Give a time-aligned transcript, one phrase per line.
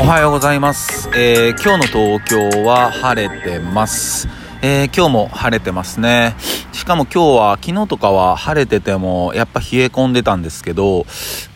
[0.00, 4.26] おはようございます、えー今日の東京は晴れてます、
[4.62, 6.34] えー今日も晴れてますね。
[6.72, 11.04] しかも今日は昨日とかは晴れててもやっぱ冷え込んでたんですけど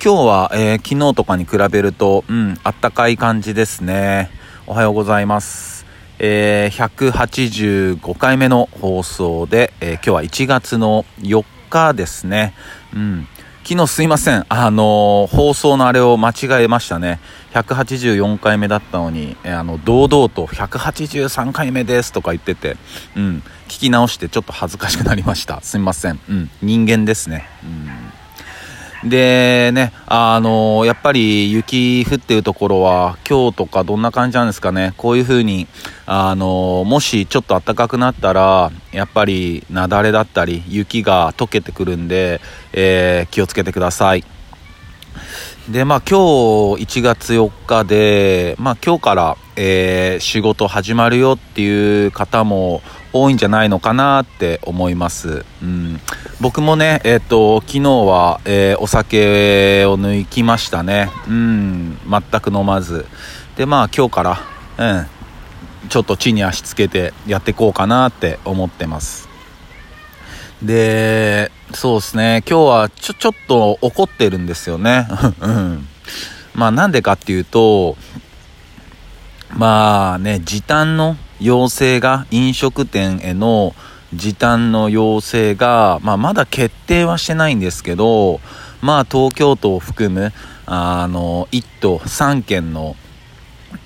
[0.04, 4.30] 今日は、えー昨日とかに比べるとうんあったかい感じですね。
[4.66, 5.86] おはようございます。
[6.18, 12.54] えー185回目の放送で、え今日は1月の4日ですね。
[12.94, 13.28] うん。
[13.68, 14.46] 昨日すいません。
[14.48, 17.18] あのー放送のあれを間違えましたね。
[17.52, 22.76] 184回目だったのに、えーあの、堂々と183回目ですとか言ってて、
[23.16, 25.60] うん、聞き直してちょっと恥ずかしくなりました。
[25.62, 26.20] すいません。
[26.28, 27.48] うん、人間ですね。
[27.64, 28.05] うん。
[29.04, 34.94] でね、あのやっぱり雪降ってるところは今日とかどんな感じなんですかね？
[34.96, 35.68] こういう風に、
[36.06, 42.40] あのもしちょっと暖かくなったら、やっぱり雪崩だったり雪が溶けてくるんで、
[42.72, 44.24] えー気をつけてください。
[45.68, 55.44] で、まあ今日1月4日で、まあ今日から、えー仕事始まるよっていう方も多いんじゃないのかなって思います。
[55.60, 56.00] うん。
[56.40, 61.10] 僕もね、えっ、と、昨日は、えーお酒を抜きましたね。
[61.28, 61.98] うん。
[62.08, 63.04] 全く飲まず。
[63.56, 64.38] で、まあ今日から、
[64.78, 65.06] うん。
[65.88, 69.28] ちょっと地に足つけてやっていこうかなって思ってます。
[70.62, 75.08] で、そうですね、今日はちょ、ちょっと怒ってるんですよね。
[75.40, 75.88] うん。
[76.54, 77.96] まあなんでかっていうと、
[79.50, 83.74] まあね、時短の要請が、飲食店への
[84.14, 88.40] 時短の要請が、まあまだ決定はしてないんですけど、
[88.80, 90.32] まあ東京都を含む、
[90.66, 92.96] あの、1都3県の、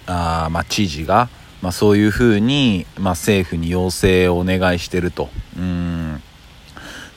[0.07, 1.29] あまあ知事が、
[1.63, 5.29] まあそういうふうに、まあ政府に要請をお願いしてると。
[5.59, 5.90] うん。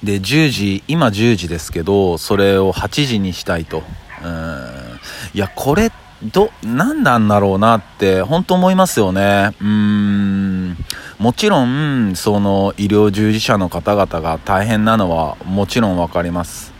[0.04, 3.84] で、10時、今10時ですけど、それを8時にしたいと。
[4.24, 5.00] うん。
[5.34, 9.56] いや、これ、ど、何なんだろうなって、本当思いますよね。
[9.62, 10.78] うーん。
[11.20, 16.74] もちろん、その、医療従事者の方々が大変なのは、もちろんわかります。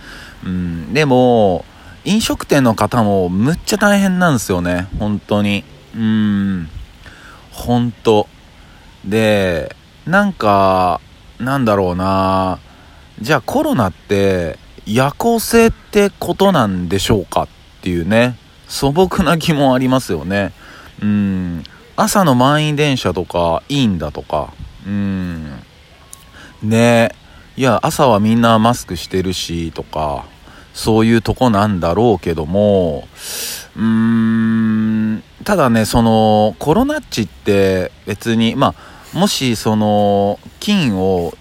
[0.46, 0.94] うん。
[0.94, 1.66] でも、
[2.06, 4.88] 飲食店の方も、むっちゃ大変なんですよね。
[5.00, 5.64] 本当に。
[5.96, 6.70] うーん。
[7.52, 8.28] 本当
[9.06, 11.00] で、なんか、
[11.40, 12.60] なんだろうな
[13.22, 17.48] じゃあコロナって夜行性ってことなんでしょうかっ
[17.82, 18.38] ていうね。
[18.68, 20.52] 素朴な疑問ありますよね。
[21.02, 21.64] うん。
[21.96, 24.54] 朝の満員電車とかいいんだとか。
[24.86, 25.52] うん。
[26.64, 27.12] ね。
[27.12, 27.16] え
[27.56, 30.26] いや朝はみんなマスクしてるしとか
[30.74, 33.08] そういうとこなんだろうけども
[33.76, 35.24] うーん。
[35.44, 38.74] ただねそのコロナっちって別にま
[39.14, 41.34] あもしその菌を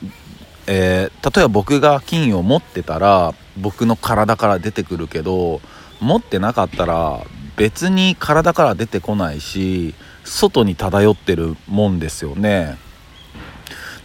[0.67, 5.61] えー例えば僕が菌を持ってたら僕の体から出てくるけど
[6.01, 7.21] 持ってなかったら
[7.57, 12.77] 別に体から出てこないし外に漂ってるもんですよね。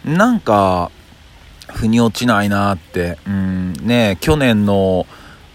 [0.04, 0.90] なんか
[1.68, 3.18] 腑に落ちないなって。
[3.26, 5.06] うんね去年の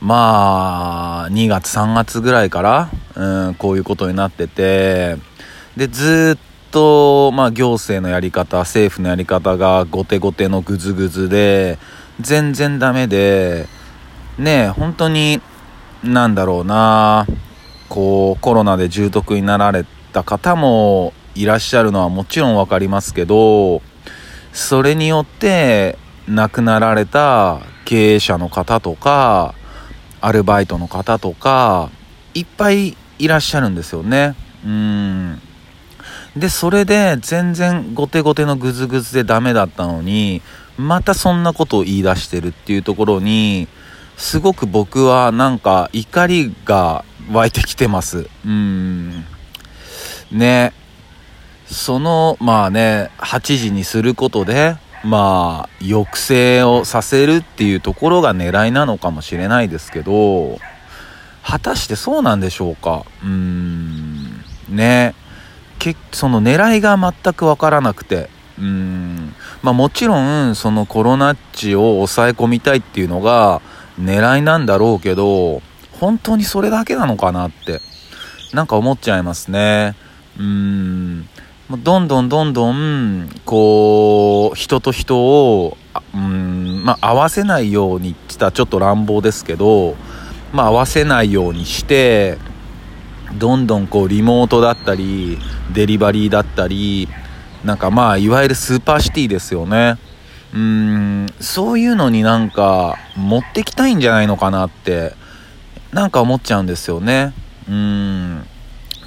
[0.02, 5.16] まあ2月3月ぐらいから、うん、こういうことになってて
[5.78, 11.78] でずっと、とまあ、行政のやり方政府のやり方が後手後手のグズグズで
[12.20, 13.68] 全然ダメで
[14.40, 15.40] ね本当に
[16.04, 17.28] なんだろうな
[17.90, 23.84] こうコロナで重篤になられた方もいらっしゃるのはもちろん分かりますけど
[24.52, 29.54] それによって亡くなられた経営者の方とか
[30.22, 31.92] アルバイトの方とか
[32.34, 34.36] いっぱいいらっしゃるんですよね。
[34.66, 35.42] うん。
[36.36, 40.42] でそれで全然後手後手のグズグズでダメだったのに
[40.78, 43.68] またそんなことを言い出してるっていうところに
[44.18, 48.28] すごく僕はなんか怒りが湧いてきてます。
[48.46, 49.26] うん。
[50.32, 50.74] ね。
[51.66, 60.58] そのまあね8時にすることでまあ抑制をさせるっていうところが狙いなのかもしれないですけど
[61.44, 63.06] 果たしてそうなんでしょうか？
[63.24, 64.44] うーん。
[64.70, 65.16] ね。
[65.84, 68.30] けその狙いが全く分からなくて。
[68.58, 69.34] うん。
[69.62, 73.62] まあもちろんそのコロナっちを抑え込みたいっていうのが
[74.00, 75.62] 狙いなんだろうけど
[76.00, 77.82] 本当にそれだけなのかなって
[78.54, 79.96] なんか思っちゃいますね。
[80.38, 81.28] うん。
[81.84, 85.78] どんどんどんどんこう人と人を
[86.14, 86.84] うん。
[86.86, 89.96] まあ合わせないようにって言ったらちょっと乱暴ですけど
[90.52, 92.38] まあ合わせないようにして
[93.36, 95.38] どんどんこうリモートだったり
[95.74, 97.08] デリバリーだったり
[97.64, 99.98] なんかまあいわゆるスーパーシティですよね。
[100.54, 105.14] うんそういうのになんか持ってきたいんじゃないのかなって
[105.94, 107.34] なんか思っちゃうんですよね。
[107.70, 108.44] うん。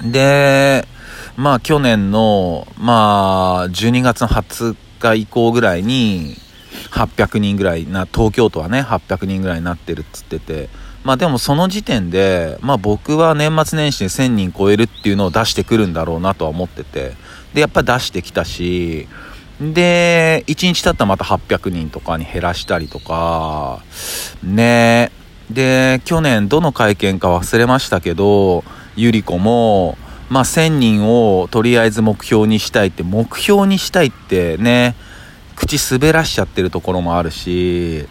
[0.01, 0.87] で、
[1.35, 6.35] まあ去年の、まあ12月20日以降ぐらいに、
[6.91, 10.69] 800人ぐらいな、東京都はね、800人ぐらいになってるっつってて、
[11.07, 17.13] まあでもその時点で、まあ僕は年末年始で1000人超えるっていうのを出してくるんだろうなとは思ってて、
[17.53, 19.07] で、やっぱ出してきたし、
[19.61, 23.81] で、1日経ったらまた800人とかに減らしたりとか、
[24.43, 25.09] ね。
[25.49, 28.65] で、去年どの会見か忘れましたけど、
[28.97, 34.93] ゆり子も、まあ1000人をとりあえず目標にしたいって、目標にしたいってね、
[35.55, 38.05] 口滑らしちゃってるところもあるし、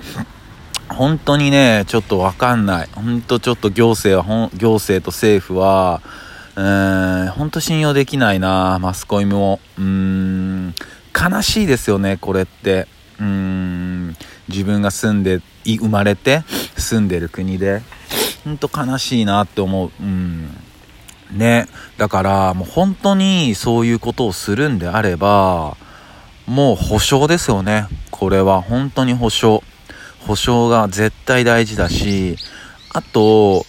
[0.88, 2.88] 本当にね、ちょっとわかんない。
[2.94, 6.00] 本当ちょっと行政は、行政と政府は、
[6.55, 9.61] うーん、本当信用できないな、マスコミも。
[9.79, 10.75] うん、
[11.15, 12.87] 悲しいですよね、これって。
[13.21, 14.17] うん、
[14.49, 16.44] 自分が住んで、生まれて、
[16.77, 17.83] 住んでる国で。
[18.44, 19.91] 本当悲しいなって思う。
[20.00, 20.56] うん。
[21.33, 21.67] ね。
[21.99, 25.77] だから、もう本当にそういうことをするんであれば、
[26.47, 27.88] もう保証ですよね。
[28.11, 29.62] これは本当に保証。
[30.26, 32.37] 保証が絶対大事だし、
[32.93, 33.64] あと、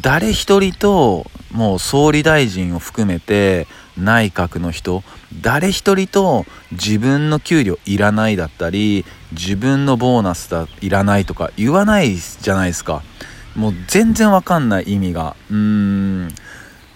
[0.00, 3.66] 誰一人と、もう総理大臣を含めて、
[3.96, 5.02] 内閣の人、
[5.40, 13.02] 誰一人と自分の給料いらないだったり、自分のボーナスだ、いらないとか言わないじゃないですか。
[13.54, 15.36] もう全然わかんない意味が。
[15.50, 16.28] うーん。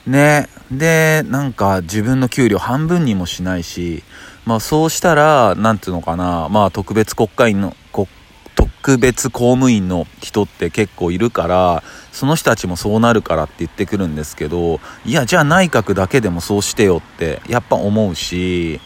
[0.06, 0.48] ね。
[0.70, 4.02] で、なんか自分の給料半分にもしないし、
[4.46, 7.76] まあそうしたら、なんていうのかな、まあ特別国会の、
[8.86, 18.80] 特別公務員の人って結構いるから、その人たちもそうなるからって言ってくるんですけど、いや、じゃあ内閣だけでもそうしてよってやっぱ思うし、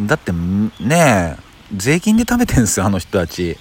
[0.00, 0.32] だって
[0.80, 1.36] ね
[1.72, 3.56] 税金で食べてんすよ、あの人たち。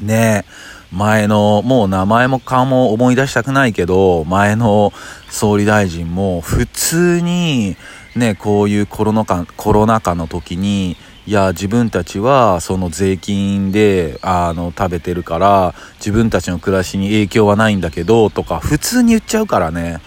[0.00, 0.44] ね
[0.92, 4.92] 前の、もう名前も顔も思い出したくないけど、前の
[5.28, 7.76] 総理大臣も普通に、
[8.14, 20.00] ね、こういうコロナ禍、コロナ禍の時に、いや、自分たちはその税金で、あの、食べてるから、自分たちの暮らしに影響はないんだけど、とか、普通に言っちゃうからね。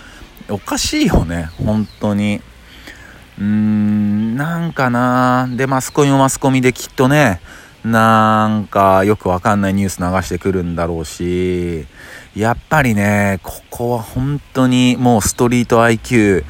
[0.47, 2.39] おかしいよね、本当に。
[3.39, 7.41] うーん、なんかなで、マスコミもマスコミできっとね、
[7.83, 11.87] なんかよくわかんないニュース流してくるんだろうし、
[12.35, 16.43] やっぱりね、ここは本当にもうストリート IQ、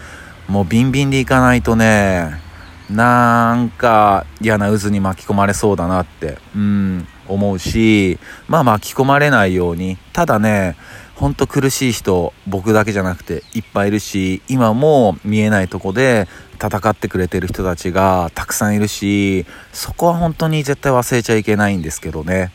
[0.49, 2.46] もうビンビンでいかないとね、
[2.89, 8.17] なんか嫌な渦に巻き込まれそうだなって、うん、思うし、
[8.47, 10.77] まあ巻き込まれないように、ただね、
[11.15, 16.27] ほんと苦しい人、僕だけじゃなくていっぱいいるし、今も見えないとこで
[16.63, 22.51] 戦ってくれてる人たちがたくさんいるし、そこは本当に絶対忘れちゃいけないんですけどね。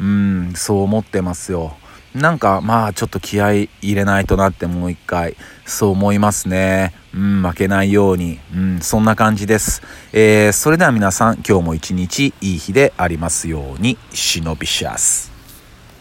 [0.00, 1.76] うん、そう思ってますよ。
[2.14, 6.92] なんかまあちょっと気合い入れないとなってもう一回そう思いますね。
[7.14, 8.40] うん、負けないように。
[8.54, 9.82] うん、そんな感じです。
[10.12, 13.96] えー、それでは皆さん今日も一日いい日でありますように。
[14.12, 15.29] シノビシャス。